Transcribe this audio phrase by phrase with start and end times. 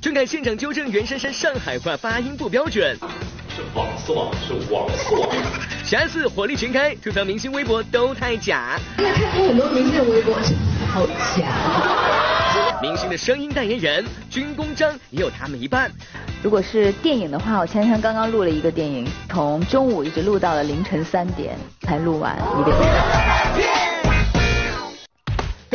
[0.00, 2.96] 郑恺现场纠正袁姗姗上海话发音不标准。
[3.54, 5.28] 是网速网，是网速网。
[5.84, 8.78] 下次火力全开，吐槽明星微博都太假。
[8.96, 10.34] 现在看过很多明星的微博，
[10.92, 11.06] 好
[11.36, 11.48] 假。
[12.80, 15.90] 明星的声音代言人军功章也有他们一半。
[16.40, 23.87] 如果是电影的话，我前天刚刚录了一个电影，从中午一直录到了凌晨三点才录完一个电影。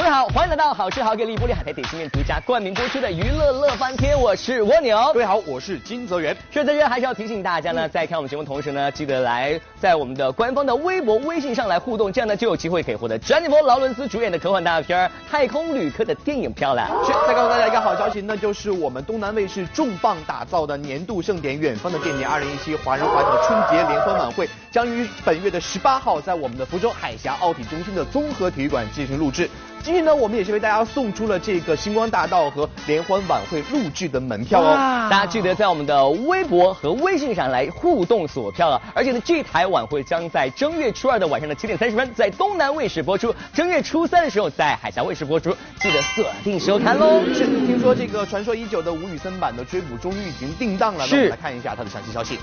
[0.04, 4.98] 各位好，欢迎来到好吃好给力玻璃海苔点心面独家冠名播出的娱乐乐翻天，我是蜗牛。
[5.14, 6.36] 各位好，我是金泽源。
[6.52, 16.86] 是在这还是要提醒大家呢，在看我们节目同时呢，记得来在我们的官方的微博、微信上来互动，这样呢就有机会可以获得詹妮弗·劳伦斯主演的科幻大片《太空旅客》的电影票了。
[17.06, 29.50] 是，再告诉大家一个好消息，那就是我们东南卫视重磅打造的年度盛典《远方的电影二零一七华人华侨春节联欢晚会》，将于本月的十八号在我们的福州海峡奥体中心的综合体育馆进行录制。
[29.84, 34.78] 今天呢，我们也是为大家送出了这个星光大道和联欢晚会录制的门票哦。
[35.12, 38.82] 大家记得在我们的微博和微信上来互动锁票了。
[38.96, 47.22] 而且呢，这台晚会将在正月初二的晚上的七点三十分在东南卫视播出，正月初三的时候在海峡卫视播出，记得锁定收看喽。
[47.34, 52.40] 是，听说这个传说已久的吴宇森版的追捕终于已经定档了，那，我们来看一下它的详细消息。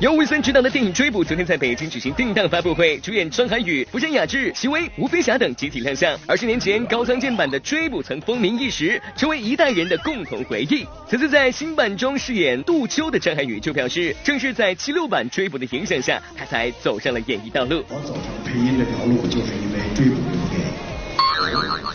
[0.00, 6.16] 由吴森执导的电影《追捕》昨天在北京举行定档发布会，主演张涵予、福山雅治、齐薇、吴飞侠等集体亮相。
[6.24, 10.86] 二十年前高仓健版的《追捕》曾风靡一时，成为一代人的共同回忆。
[11.08, 17.82] 此次在新版中饰演杜秋的张涵予就表示，正是在七六版《追捕》的影响下，他才走上了演艺道路。
[17.88, 20.68] 我走上配音这条路，就是因为《追捕》这部电影。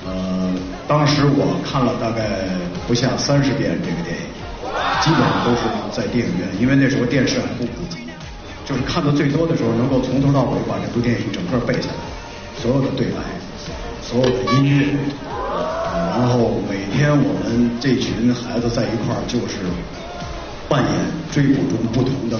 [0.05, 0.53] 呃，
[0.89, 2.49] 当时我看了大概
[2.85, 4.32] 不下三十遍这个电影。
[5.01, 7.99] 基本上都是在电影院，因为那时候电视还不普及，
[8.65, 11.95] 就是看的最多的时候，能够从头到尾把这部电影整个背下来，
[12.61, 13.19] 所有的对白，
[14.01, 14.87] 所有的音乐，
[16.17, 19.59] 然后每天我们这群孩子在一块儿，就是
[20.69, 20.91] 扮演
[21.31, 22.39] 追捕中不同的。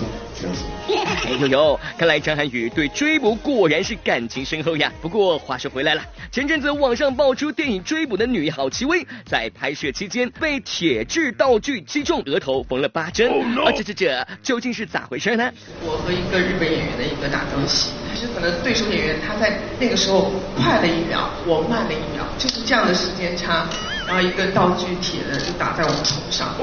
[1.26, 4.92] 哎呦呦，看来张涵予对追捕果然是感情深厚呀。
[5.02, 13.32] 不过话说回来了，前阵子网上爆出电影《追捕》的女一号戚薇在拍摄期间被铁质道具击中额头，缝了八针。
[13.32, 15.52] 啊，这这这究竟是咋回事呢？
[15.82, 23.66] 我和一个日本演员的一个打斗戏，就可能对手演员他在那个时候快了一秒，我慢了一秒，就是这样的时间差，
[24.06, 26.54] 然后一个道具铁的就打在我头上。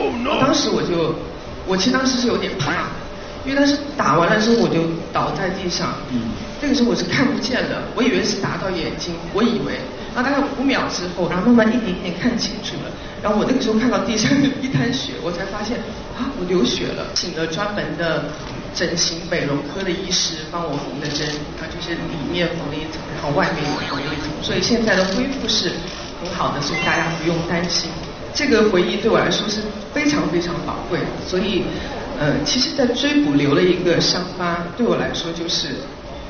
[0.41, 1.15] 当时我就，
[1.67, 2.89] 我其实当时是有点怕。
[3.45, 6.29] 因为他是打完了之后我就倒在地上，嗯，
[6.61, 9.81] 那个时候我是看不见的，我以为是打到眼睛，我以为，
[10.15, 12.93] 然后大概五秒之后，然后慢慢一点一点看清楚了，
[13.23, 15.79] 然后我那个时候看到地上有一滩血，我才发现
[16.19, 18.29] 啊，我流血了，请了专门的
[18.75, 21.27] 整形美容科的医师帮我缝的针，
[21.57, 25.73] 啊，就是里面缝了一层，然后外面也缝了一层，所以现在的恢复是
[26.21, 27.89] 很好的，所以大家不用担心。
[28.33, 29.63] 这个回忆对我来说是
[29.93, 31.65] 非常非常宝贵，所以。
[32.21, 35.69] 呃，其实，在追捕留了一个伤疤，对我来说就是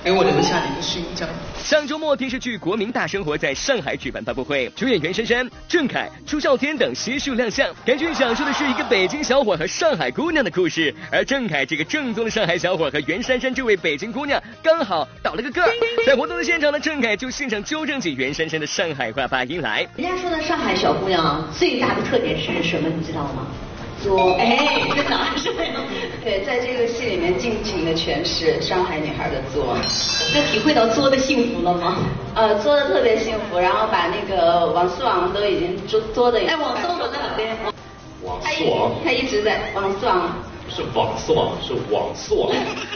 [0.04, 1.28] 给我留下了一个勋章。
[1.58, 7.68] 上周末，电视剧《国民大生活》在上海举办发布会，主演袁姗姗、郑恺、朱孝天等悉数亮相。
[7.84, 15.72] 该剧讲述的是一个北京小伙和上海姑娘的故事，而郑恺这个正宗的上海小伙和袁姗姗这位北京姑娘刚好倒了个个儿。
[16.06, 19.84] 在活动的现场呢，郑恺就现场纠正起袁姗姗的上海话发音来。
[19.96, 22.88] 人家说的上海小姑娘最大的特点是什么？
[22.88, 23.48] 你知道吗？
[24.02, 24.58] 作，哎，
[24.94, 25.52] 这答案是
[26.24, 29.76] 对，在这个戏里面尽情的诠释上海女孩的作。
[30.34, 31.96] 那体会到作的幸福了吗？
[32.34, 36.38] 呃，作的特别幸福，然后把那个王思王都已经作作的。
[36.40, 37.56] 哎，王思王在哪边？
[38.22, 40.30] 王思王，他一直在王思王。
[40.80, 42.50] 是网丝网，是网丝网。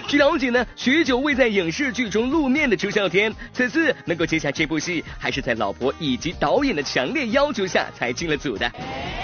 [0.08, 8.70] 据了解呢，许久未在影视剧中露面的朱孝天，此次能够接下这部戏，还是在老婆以及导演的强烈要求下才进了组的。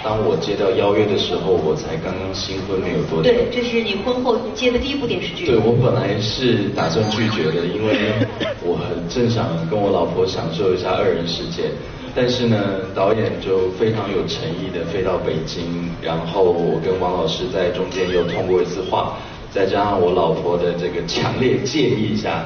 [0.03, 3.23] 当我接到邀约的时候，我才刚刚新婚没有多久。
[3.23, 5.47] 对，这是你婚后接的第一部电视剧。
[5.47, 8.13] 对，我本来是打算拒绝的，因为
[8.61, 11.71] 我很正想跟我老婆享受一下二人世界。
[12.13, 12.57] 但是呢，
[12.93, 19.17] 导演就非常有诚意的飞到北京，然后我跟王老师在中间又通过一次话。
[19.53, 22.45] 再加上我老婆的这个强烈建议下，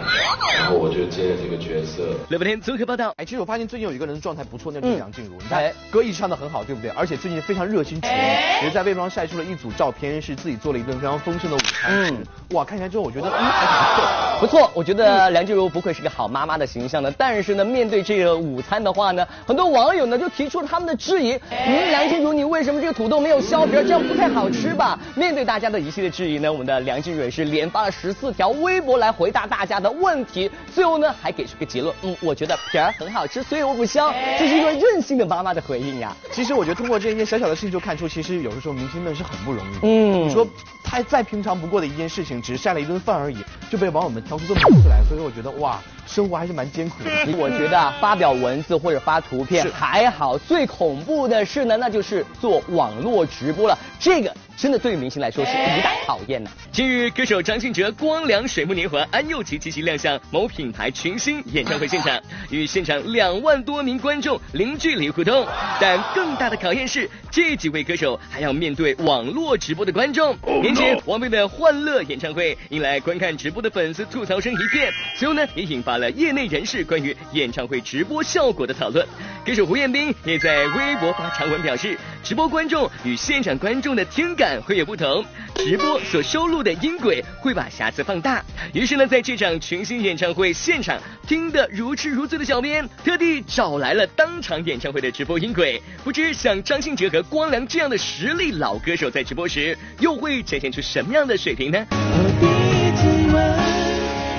[0.57, 2.15] 然后我就接了这个角色。
[2.29, 3.13] 乐天综合报道。
[3.17, 5.33] 哎，其实我发现最近有一个人状态不错，那就是梁静茹。
[5.37, 6.89] 你看，歌一直唱的很好，对不对？
[6.91, 11.91] 而且最近非常热心厨艺，也在微博上晒出了一组照片，是自己做了一顿非常丰盛的午餐。
[11.91, 12.23] 嗯，
[12.55, 13.95] 哇，看起来之后我觉得，嗯，还挺
[14.39, 14.59] 不错。
[14.59, 17.11] 不错，我觉得梁静茹不愧是个好妈妈的形象的。
[17.11, 21.39] 但是呢，面对这个午餐的话呢，很多网友呢就提出了他们的质疑。
[21.51, 23.73] 嗯，梁静茹，你为什么这个土豆没有削皮？
[23.73, 24.97] 这样不太好吃吧？
[25.13, 26.94] 面对大家的一系列质疑呢，我们的梁。
[26.95, 34.13] 梁静蕊是连发了十四条微博来回答大家的问题，最后后呢还给出个结论，嗯，我觉得皮儿很好吃，所以我不香。
[34.39, 36.15] 这是一个任性的妈妈的回应呀。
[36.31, 39.79] 其实我觉得通过这一件小小的事情就看出，其实有的时候明星们是很不容易的。
[39.83, 40.47] 嗯你说
[40.81, 43.37] 他再平常不过的一件事情，只是晒了一顿饭而已，
[43.69, 47.09] 就被网友们挑出这么多次来，所以我觉得哇，生活还是蛮艰苦的。
[47.37, 53.77] 我觉得啊，发表文字或者发图片还好，最恐怖的是呢，那就是做网络直播了。
[53.99, 62.19] 这个真的对于明星来说是一大考验呐、近日，歌手张信哲、光良、水木年华、安又琪齐齐亮相某品牌群星演唱会现场，
[62.49, 65.45] 与现场两万多名观众零距离互动。
[65.79, 70.37] 但更大的考验是，这几位歌手还要面对网络直播的观众。
[70.61, 79.05] 年前，王菲的欢乐演唱会引来观看直播的粉丝吐槽声一片，随后呢，也引发了业内人士关于演唱会直播效果的讨论。
[79.45, 85.23] 歌手胡彦斌也在微博发长文表示，直播观众与现场观众的听感会有不同，
[85.55, 88.43] 直播所收录的音轨会把瑕疵放大。
[88.73, 101.85] 于是呢，在这场群星演唱会现场，听得如痴如醉的小编特地找来了当场演唱会的直播音轨，不知像张信哲和光良这样的实力老歌手在直播时，又会展现出什么样的水平呢？
[101.91, 103.37] 我第一次吻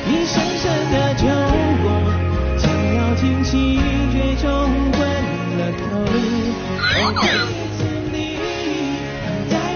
[0.08, 1.45] 你深深的酒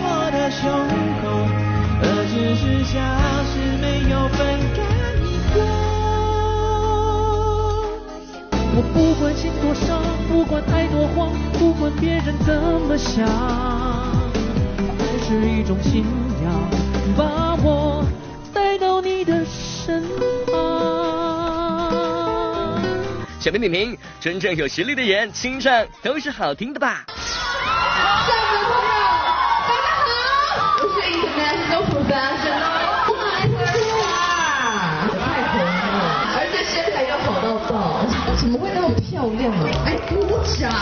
[0.03, 0.69] 我的胸
[1.23, 1.25] 口，
[2.03, 2.93] 而只是像
[3.47, 4.39] 是没有分
[4.75, 4.79] 开
[5.55, 5.57] 过。
[8.73, 12.53] 我不管心多伤，不管爱多慌，不管别人怎
[12.89, 13.25] 么想。
[14.99, 16.05] 爱是一种信
[16.43, 16.51] 仰，
[17.17, 18.05] 把我
[18.53, 20.03] 带到你的身
[20.47, 20.59] 旁。
[23.39, 27.07] 小编点评：真正有实力的人，清唱都是好听的吧？
[39.21, 39.69] 漂亮啊？
[39.85, 40.17] 哎，鼓
[40.59, 40.73] 掌！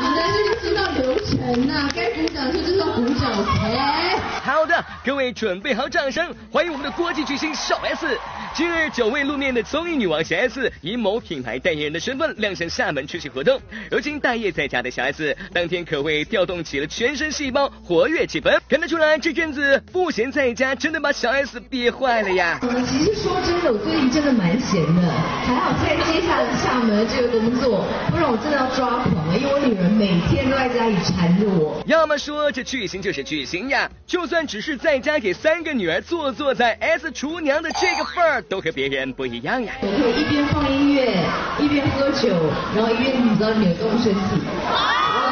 [0.00, 3.30] 你们是不知道流程呐、该鼓掌的时候就是要鼓掌
[3.62, 8.18] 哎好的，各位准备好掌声，欢迎我们的国际巨星小 S。
[8.58, 13.60] 近日，久未露面的综艺女王小 S 以某品牌代言人的身份亮相厦门出席活动。
[13.88, 18.58] 如今待业在家的小 S，当天可谓调动起了全身细胞，活跃气氛。
[18.68, 22.58] 看得出来，这阵子不闲在家，真的把小 S 憋坏了呀。
[22.62, 25.02] 嗯，其实说真的，我最近真的蛮闲的，
[25.46, 31.82] 还好在接下了厦门这个工作，不然我真的要抓狂了，因为我女儿每天都在家里缠着我。
[31.86, 39.72] 要么说这巨星就是巨星呀，就算只是在家给三个女儿做做在，S 厨娘的这个份儿都和别人不一样呀。
[39.82, 41.14] 我可以一边放音乐，
[41.58, 42.28] 一边喝酒，
[42.74, 44.20] 然后一边你知道扭动身体，
[44.64, 45.28] 然后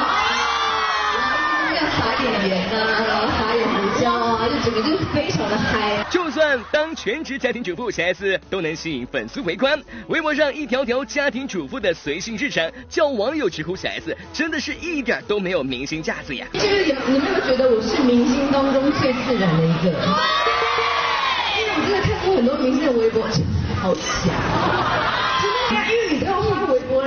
[1.75, 2.75] 要撒点盐啊，
[3.09, 3.26] 然后撒点胡
[4.67, 6.05] 椒啊，就整个就是非常的嗨。
[6.11, 9.81] 就算当全职家庭主妇，小 S 都能吸引粉丝围观。
[10.09, 16.47] 微博上一条条家庭主妇的随性日常，叫网友直呼小 S 真的是一点都没有明星架子呀。
[16.53, 19.91] 就是有你没有觉得我是明星当中最自然的一个？
[21.59, 23.27] 因为我真的看过很多明星的微博，
[23.81, 25.36] 好假。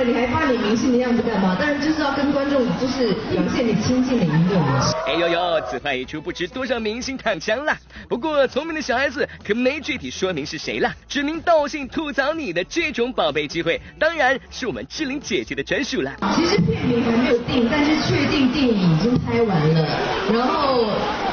[0.00, 1.56] 了，你还发你明星的样子干嘛？
[1.58, 4.80] 当然就是要跟观众就是表现你亲近的一面嘛。
[5.06, 7.76] 哎呦呦，此话一出，不知多少明星躺枪了。
[8.08, 16.12] 不过聪明的小孩子可没具体说明是谁了，指名道姓吐槽你的这种宝贝机会，当然是我们志玲姐姐的专属了。
[16.34, 19.86] 其实片名还没有定，但是确定电影已经拍完了，
[20.32, 20.86] 然后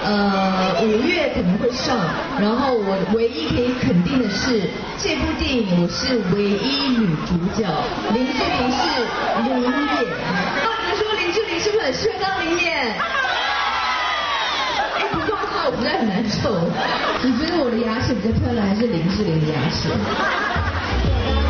[0.07, 1.99] 呃五月可能会上，
[2.39, 4.63] 然后我唯一可以肯定的是，
[4.97, 7.67] 这部电影我是唯一女主角，
[8.15, 8.87] 林志玲是
[9.43, 9.67] 林演。
[10.63, 12.95] 那你们说林志玲是不是很适合当林演？
[14.95, 16.55] 哎，不过话我实在很难受。
[17.21, 19.91] 你觉得我的牙齿比较漂亮，还是林志玲的牙齿？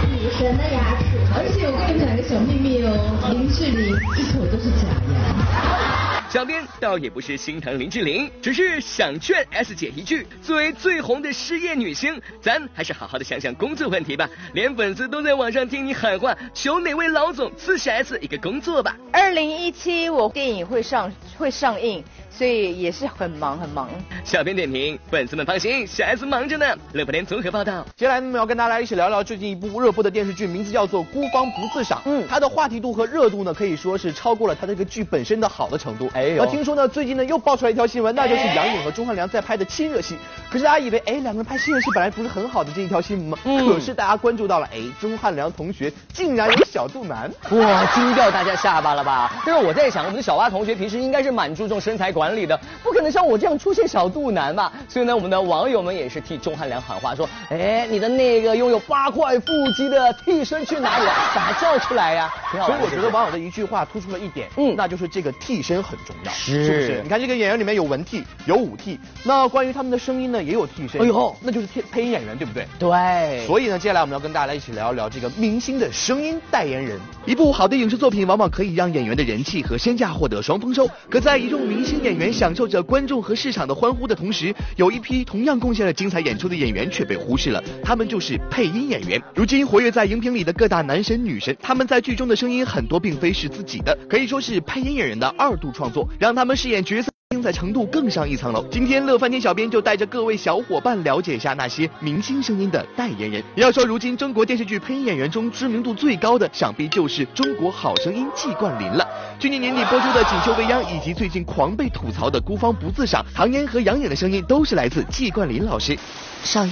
[0.10, 1.06] 女神的牙齿。
[1.38, 2.98] 而且我跟你们讲一个小秘密哦，
[3.30, 6.07] 林志玲一口都是假牙。
[6.38, 14.30] 小编倒也不是心疼林志玲，只是想劝 S 姐一句：作为最红的失业女星，咱还是好好的想想工作问题吧。
[14.54, 18.96] 连粉丝都在网上听你喊话，求哪位老总赐 S 一个工作吧。
[19.12, 22.04] 二零一七我电影会上会上映，
[22.38, 23.90] 所以也是很忙很忙。
[24.24, 26.66] 小编点评：粉丝们放心，小 S 忙着呢。
[26.94, 27.84] 乐福联综合报道。
[27.96, 31.98] 接下来呢，我们要跟大家一起聊聊最近一部热播的电视剧，名字叫做《孤芳不自赏》。
[32.06, 36.08] 嗯，它的话题度和热度呢，可以说是超过了它这个剧本身的好的程度。
[36.14, 40.16] 哎呦那听说呢，最近呢又爆出来一条新闻，那就是杨颖和钟汉良在拍的亲热戏。
[40.52, 43.38] 可是大家以为，哎，两个人拍亲热戏本来不是很好的这一条新闻吗？
[43.46, 47.32] 嗯可是大家关注到了，哎，钟汉良同学竟然有小肚腩。
[47.50, 49.42] 哇，惊掉大家下巴了吧？
[49.46, 54.70] 但是我在想，我们的小蛙同学平时应该是蛮注重身材管管理的，不可能像我这样出现小肚腩吧？
[54.90, 59.46] 所以呢，我们的网友们也是替钟汉良喊话，说，哎，你的那个拥有八块腹
[59.78, 61.14] 肌的替身去哪里了？
[61.34, 62.30] 把他叫出来呀！
[62.52, 67.02] 所以我觉得网友的一句话突出了一点，嗯，那就是这个替身很重要，是是不是？
[67.04, 72.66] 你看这个演员里面有文替，有武替，那关于他们的声音呢，也有替身，哎呦，那就是配配音演员，对不对？
[72.80, 73.46] 对。
[73.46, 77.00] 所以呢，接下来我们要跟大家一起聊一聊这个明星的声音代言人。
[77.26, 89.22] 一部好的影视作品往往可以让演员的人气和身价获得双丰收，可在一众明星演员享受着观众和市场的欢呼的同时，有一批同样贡献了精彩演出的演员却被忽视了，他们就是配音演员。
[89.36, 97.12] 如今活跃在荧屏里的各大男神女神，他们在剧中的声音很多并非是自己的，可以说是配音演员的二度创作，让他们饰演角色。
[97.32, 98.66] 精彩程度更上一层楼。
[98.72, 103.44] 今天乐翻天小编就带着各位小伙伴了解一下那些明星声音的代言人。
[103.56, 109.06] 要说如今中国电视剧配音演员中知名度最高的，想必就是《中国好声音》季冠霖了。
[109.42, 116.00] 去年年底播出的《锦绣未央》，以及最近狂被吐槽的《孤芳不自赏》，唐嫣和杨颖的声音都是来自季冠霖老师。
[116.46, 116.72] 少爷，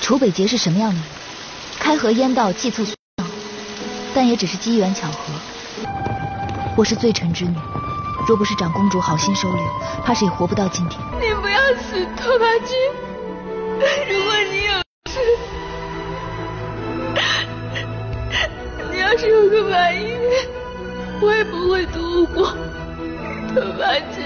[0.00, 1.04] 楚北捷是什么样的人？
[1.78, 2.84] 开河烟道，计策
[4.14, 5.16] 但也只是机缘巧合。
[6.76, 7.56] 我是罪臣之女。
[8.26, 9.62] 若不是长公主好心收留，
[10.04, 10.98] 怕是也活不到今天。
[11.20, 12.74] 你不要死，拓跋君。
[14.08, 14.72] 如果你有
[15.10, 15.18] 事，
[18.90, 20.16] 你要是有个满意，
[21.20, 22.56] 我也不会躲过。
[23.52, 24.24] 拓跋君。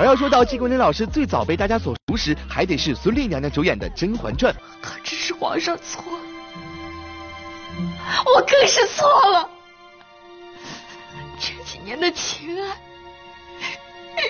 [0.00, 4.52] 而要说到季冠霖老师最早被大家所熟识，还得是孙俪娘娘主演的《甄嬛传》。
[4.82, 6.18] 可只是皇上错了，
[8.34, 9.48] 我更是错了。
[11.38, 12.76] 这几年的情爱。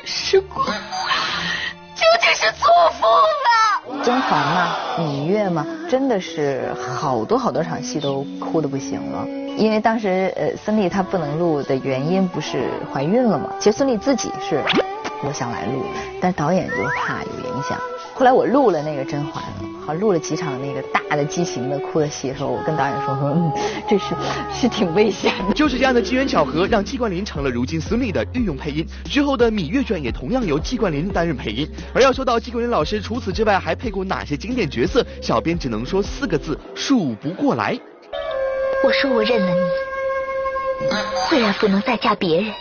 [0.04, 4.04] 时光究竟是错付了。
[4.04, 9.26] 甄嬛嘛，芈月嘛，真的是好多好多场戏都哭的不行了。
[9.56, 13.50] 因为当时呃孙俪她不能录的原因不是怀孕了嘛？
[13.58, 14.62] 其实孙俪自己是
[15.22, 15.82] 我想来录，
[16.20, 17.78] 但导演就怕有影响。
[18.14, 19.42] 后来我录了那个甄嬛，
[19.88, 23.50] 好录了几场那个大的激情的哭的戏的时候，我跟导演说说，嗯，
[23.88, 24.14] 这是
[24.52, 25.54] 是挺危险的。
[25.54, 28.86] 就是这样的机缘巧合，让季冠霖成了如今孙俪的御用配音。
[29.06, 31.66] 之后的《芈月传》也同样由季冠霖担任配音。
[31.94, 35.02] 而要说到季冠霖老师，除此之外还配过哪些经典角色？
[35.22, 37.74] 小编只能说四个字：数不过来。
[38.84, 40.86] 我说我认了你，
[41.30, 42.52] 自然不能再嫁别人。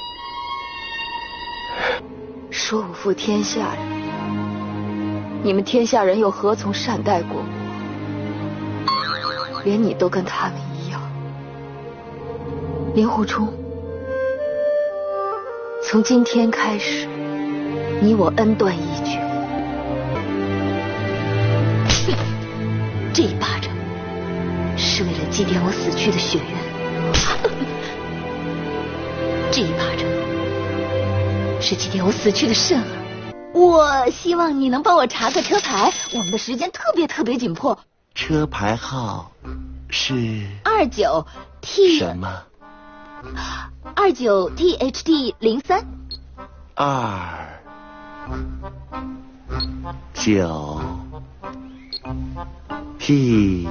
[2.50, 3.97] 说我负天下人。
[5.48, 7.46] 你们天下人又何曾善待过我？
[9.64, 11.02] 连你都跟他们一样。
[12.94, 13.48] 令狐冲，
[15.82, 17.08] 从今天开始，
[18.02, 19.22] 你我恩断义绝。
[23.14, 23.72] 这一巴掌
[24.76, 26.58] 是为了祭奠我死去的血缘，
[29.50, 30.04] 这一巴掌
[31.62, 32.84] 是祭奠我死去的肾儿。
[33.58, 37.80] 我希望你能帮我查个车牌，我们的时间特别特别紧迫。
[38.14, 39.32] 车牌号
[39.90, 41.26] 是二九
[41.62, 42.44] T 什么？
[43.96, 45.84] 二九 T H D 零三。
[46.76, 47.48] 二
[50.14, 50.80] 九
[53.00, 53.68] T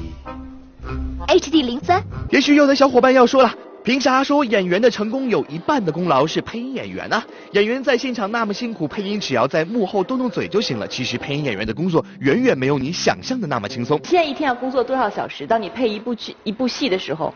[1.29, 2.03] H D 零三。
[2.31, 3.55] 也许有的小伙伴要说了。
[3.87, 7.23] 凭啥说演员的成功有一半的功劳是配音演员呢？
[7.53, 10.89] 演员在现场那么辛苦，配音只要在幕后动动嘴就行了。
[10.89, 14.01] 其实配音演员的工作远远没有你想象的那么轻松。
[14.03, 15.47] 现在一天要工作多少小时？
[15.47, 17.33] 当你配一部剧一部戏的时候，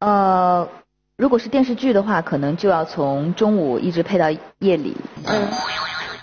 [0.00, 0.68] 呃，
[1.16, 4.28] 如果是电视剧的话，可能就要从中午一直配到
[4.58, 4.92] 夜里。
[5.22, 5.48] 嗯。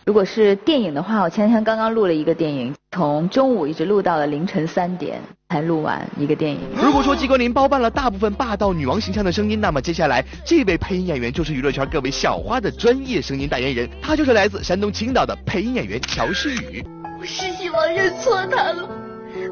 [0.05, 5.21] 如果是电影的话，我前天刚刚录了一个电影，从中午一直录到了凌晨三点
[5.53, 6.59] 才录完一个电影。
[6.75, 16.83] 如果说季冠霖包办了大部分霸道女王形象的声音，那么接下来这位配音演员就是娱乐圈各位小花的专业声音代言人，他就是来自山东青岛的配音演员乔诗雨。
[17.19, 18.89] 我是希望认错他了，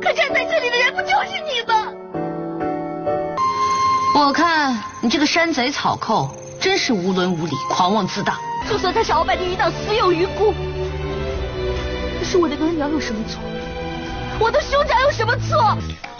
[0.02, 1.94] 可站在这里的人不就是你吗？
[4.16, 8.40] 我看你这个山贼草寇真是无伦无理、狂妄自大。
[8.68, 10.52] 就算他是鳌拜第一道死有余辜，
[12.20, 13.40] 可是我的额娘有什么错？
[14.42, 15.78] 我的兄长有什么错？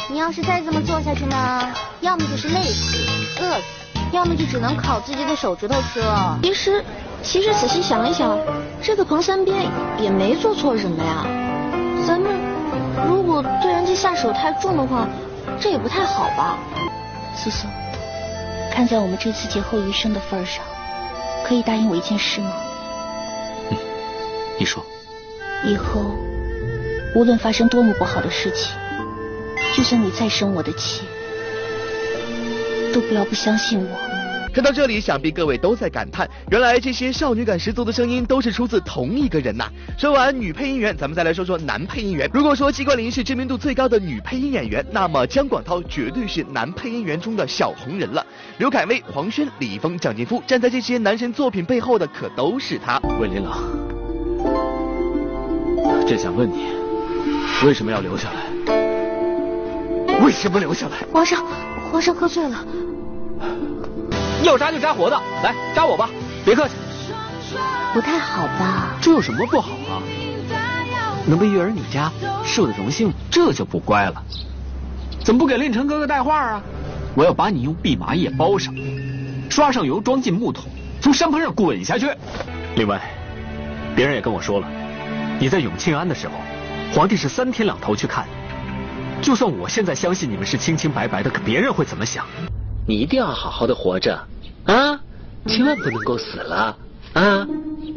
[0.08, 2.96] 你要是再这么做下去呢，要么就是累死、
[3.42, 3.64] 饿死，
[4.12, 6.38] 要么就只能烤自己的手指头吃了。
[6.44, 6.86] 其实，
[7.24, 8.38] 其实仔细想一想，
[8.80, 9.66] 这个彭三鞭
[10.00, 11.26] 也没做错什么呀。
[12.06, 12.32] 咱们
[13.08, 15.08] 如果对人家下手太重的话，
[15.60, 16.60] 这也不太好吧？
[17.36, 17.66] 苏苏，
[18.72, 20.64] 看在我们这次劫后余生的份上。
[21.44, 22.52] 可以答应我一件事吗？
[23.72, 23.78] 嗯，
[24.60, 24.86] 你说。
[25.64, 26.16] 以后
[27.14, 28.76] 无论发生多么不好的事情，
[29.76, 31.04] 就算你再生我的气，
[32.94, 33.98] 都不要不相信我，
[34.54, 39.70] 看到这里，想必各位都在感叹，原来这些少女感十足的声音都是出自同一个人呐。
[39.98, 42.30] 说完女配音员，咱们再来说说男配音员。
[42.34, 48.26] 如果说季冠霖是知名度最高的女配音演员，那么姜广涛绝对是男配音员中的小红人了。
[48.58, 52.98] 刘恺威、黄轩、李易峰、蒋劲夫，站在这些男神作品背后的可都是他。
[53.20, 53.60] 魏琳琅，
[56.08, 56.68] 朕想问你，
[57.64, 58.42] 为什么要留下来？
[60.24, 60.98] 为什么留下来？
[61.14, 61.46] 皇上，
[61.92, 62.66] 皇上喝醉了。
[64.44, 66.10] 要扎就扎活的，来扎我吧，
[66.44, 66.74] 别客气。
[67.94, 68.98] 不太好吧？
[69.02, 70.02] 这有什么不好啊？
[71.28, 72.12] 能被玉儿你扎，
[72.44, 74.24] 是我的荣幸，这就不乖了。
[75.24, 76.64] 怎么不给令臣哥哥带话啊？
[77.14, 78.74] 我要把你用蓖麻叶包上，
[79.50, 80.64] 刷上油，装进木桶，
[81.00, 82.10] 从山坡上滚下去。
[82.76, 83.00] 另外，
[83.96, 84.68] 别人也跟我说了，
[85.40, 86.34] 你在永庆安的时候，
[86.94, 88.28] 皇帝是三天两头去看。
[89.22, 92.26] 就算我现在相信你们是清清白白的，可别人会怎么想？
[92.88, 94.20] 你一定要好好的活着，
[94.66, 95.00] 啊，
[95.46, 96.76] 千万不能够死了
[97.14, 97.48] 啊！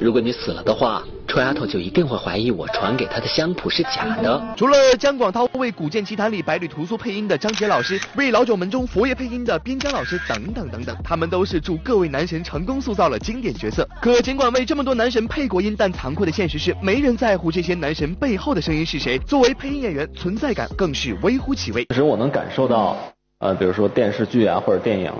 [0.00, 4.42] 如果你死了的话，臭丫头就一定会怀疑我传给她的香谱是假的。
[4.56, 13.88] 除了姜广涛为《古剑奇谭》里百里屠苏配音的张杰老师，为《老九门》中佛爷配音的边疆老师等等等等，他们都是助各位男神成功塑造了经典角色。
[14.00, 19.18] 可尽管为这么多男神配过音，但残酷的现实是，没人在乎这些男神背后的声音是谁。
[19.20, 21.84] 作为配音演员，存在感更是微乎其微。
[21.86, 22.96] 其实我能感受到。
[23.40, 25.12] 呃，比如说电视剧啊，或者电影，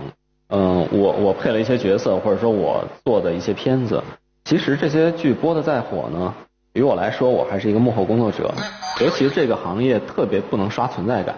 [0.48, 4.02] 嗯，我我配了一些角色，或者说我做的一些片子，
[4.44, 6.34] 其实这些剧播的再火呢，
[6.74, 8.54] 于我来说，我还是一个幕后工作者，
[9.00, 11.34] 尤其是这个行业特别不能刷存在感，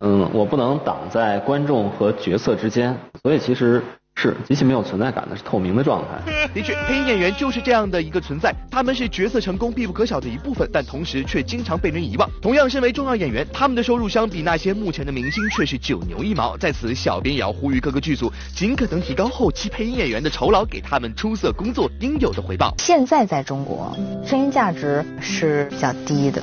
[0.00, 3.82] 嗯，我不能挡在观众和角色之间，所以其实。
[4.16, 6.48] 是极其没有存在感的，是透明的状态。
[6.52, 12.28] 的确，配音演员就是这样的一个存在，他们是角色成功必不可少的一部分，但同时却经常被人遗忘。
[12.42, 16.56] 同样身为重要演员，他们的收入相比那些目前的明星却是九牛一毛。
[16.58, 22.74] 在此，小编也要呼吁各个剧组尽可能提高后期配音演员的酬劳，给他们出色工作应有的回报。
[22.78, 26.42] 现在在中国，声音价值是比较低的。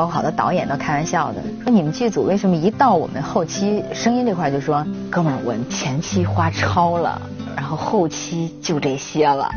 [0.00, 7.20] 包括好多导演都开玩笑的说：“你们剧组为什么一到我们后期声音这块就说，哥们儿，我前期花超了，
[7.54, 9.50] 然后后期就这些了，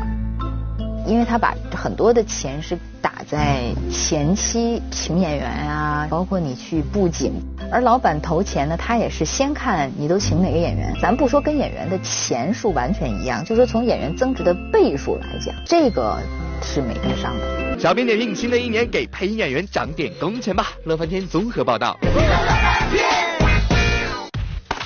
[1.06, 7.32] 因为他把很多的钱是打在前期请演员啊，包括你去布景，
[7.72, 16.18] 而老板投钱呢，他也是先看你都请哪个演员，咱不说跟演员的钱数完全一样，就说从演员增值的倍数来讲，这个。”
[16.66, 17.63] 是没跟上的。
[17.78, 20.72] 小编点评：新的一年给配音演员涨点工钱吧。
[20.84, 21.98] 乐翻天综合报道。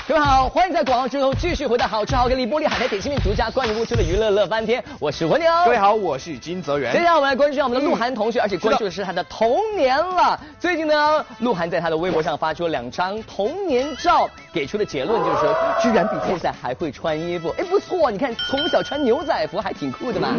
[0.09, 5.47] 各位好，欢迎在广告之后继续回到好吃好给力玻璃海苔点心面独家冠名播出的娱乐乐翻天，我是蜗牛。
[5.67, 6.95] 各位好，我是金泽源。
[6.95, 10.41] 接下来我们来关注一下我们的鹿晗同学，而且关注的是他的童年了。
[10.59, 17.55] 最近呢，鹿晗在他的微博上发出了两张童年照，给出的结论就是说，居然比现在还会穿衣服。
[17.59, 20.31] 哎，不错，你看从小穿牛仔服还挺酷的嘛。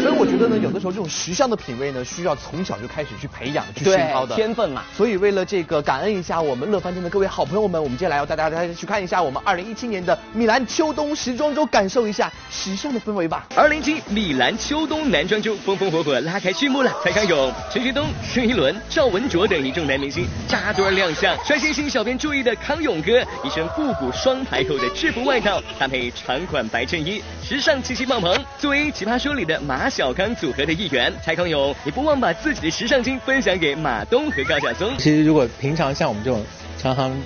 [0.00, 4.84] 所以我觉得呢，有的时候这种时尚的品味呢，需要从小就开始去培养、去熏陶的天分嘛。
[4.96, 9.17] 所以为了这个感恩一下我们乐翻天的各位好朋友们，我们接下来要带大家去看一下。
[9.20, 13.46] 我们二零一七年的米兰秋冬时装周，感受一下时尚的氛围吧。
[13.54, 16.92] 二零七米兰秋冬男装周风风火火拉开序幕了。
[17.02, 21.36] 蔡康永、陈学冬、盛一伦、赵文卓等一众男明星扎堆亮相。
[21.44, 28.36] 率先吸引小编注意的康永哥，一身复古双排扣的制服外套，搭配长款白衬衣，时尚气息爆棚。
[28.58, 34.96] 作为奇葩说里的马小刚组合的一员，蔡康永也不忘把自己的时尚经分享给马东和高晓松。
[34.98, 36.44] 其实如果平常像我们这种
[36.78, 37.16] 常常。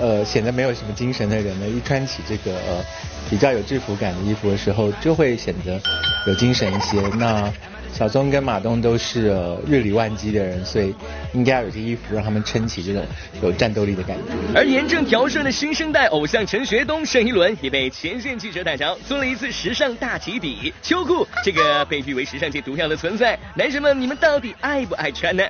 [0.00, 2.82] 呃，显得没有什么精神的人呢，一穿起这个呃
[3.28, 5.78] 比较有制服感的衣服的时候，就会显得
[6.26, 6.98] 有精神一些。
[7.18, 7.52] 那
[7.92, 9.26] 小松跟马东都是
[9.66, 10.94] 日理万机的人，所以
[11.34, 13.04] 应该要有些衣服让他们撑起这种
[13.42, 14.32] 有战斗力的感觉。
[14.54, 20.72] 而严正调顺的新生代偶像陈学冬、盛一伦也被前线记者逮着，做了一次时尚大起底。
[20.80, 25.44] 秋裤这个被誉为时尚界毒药的存在，男神们你们到底爱不爱穿呢？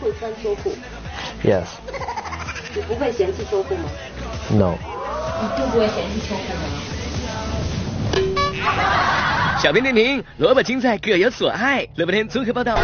[0.00, 0.72] 会穿秋裤。
[1.42, 1.64] Yes。
[2.74, 3.88] 你不会嫌弃秋裤吗
[4.50, 4.74] ？No。
[5.40, 6.66] 你就不会嫌弃秋裤吗？
[9.60, 11.86] 小编点评：萝卜青菜各有所爱。
[11.96, 12.76] 萝卜天综合报道。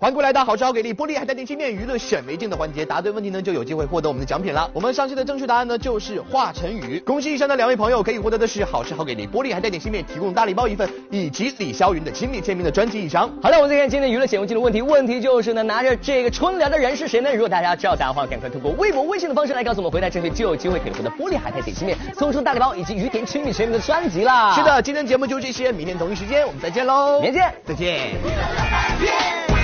[0.00, 4.70] 欢迎过来到好吃好给力玻璃海苔点心面娱乐显微镜的环节，答对问题呢就有机会获得我们的奖品了。
[4.72, 13.28] 我们上期的正确答案呢就是华晨宇，恭喜以上的两位朋友可以获得的是好吃好给力玻璃海苔点心面提供大礼包一份，以及李霄云的亲笔签名的专辑一张。
[13.42, 17.32] 好了，我们再看今天娱乐显微镜的问题，问题就是呢拿着这个春联的人是谁呢？
[17.32, 24.54] 如果大家知道答案的话，赶快通过微博、微信的方式来告诉我们，回答正确就有机会可以获得玻璃海带点心面送出大礼包以及于田亲笔签名的专辑啦。
[24.54, 29.57] 是的，今天节目就这些，明天同一时间我们再见喽，明天见，再见。